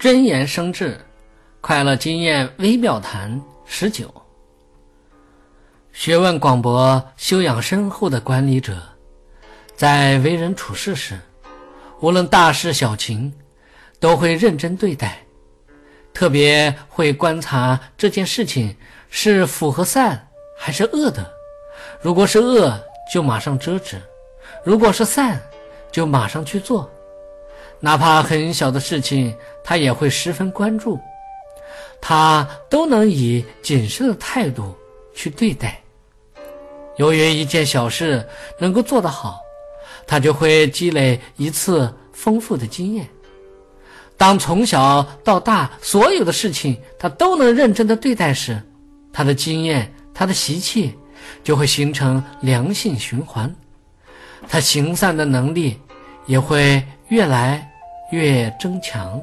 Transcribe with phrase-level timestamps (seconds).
[0.00, 0.98] 真言生智，
[1.60, 4.10] 快乐经验微妙谈十九。
[5.92, 8.80] 学问广博、修养深厚的管理者，
[9.76, 11.20] 在为人处事时，
[12.00, 13.30] 无论大事小情，
[13.98, 15.18] 都会认真对待，
[16.14, 18.74] 特别会观察这件事情
[19.10, 20.26] 是符合善
[20.56, 21.30] 还是恶的。
[22.00, 22.72] 如果是恶，
[23.12, 23.98] 就马上遮止；
[24.64, 25.38] 如果是善，
[25.92, 26.90] 就马上去做。
[27.80, 29.34] 哪怕很小的事情，
[29.64, 31.00] 他也会十分关注，
[32.00, 34.76] 他都能以谨慎的态度
[35.14, 35.80] 去对待。
[36.96, 38.22] 由于一件小事
[38.58, 39.40] 能够做得好，
[40.06, 43.08] 他就会积累一次丰富的经验。
[44.18, 48.62] 当从小到大所有的事情他都能认真的对待时，
[49.10, 50.94] 他的经验、他的习气
[51.42, 53.50] 就会形成良性循环，
[54.46, 55.80] 他行善的能力
[56.26, 57.66] 也会越来。
[58.10, 59.22] 越增强。